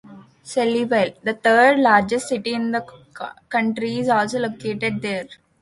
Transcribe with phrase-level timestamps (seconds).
[0.43, 2.83] Seelyville, the third largest city in the
[3.51, 5.27] county, is also located there.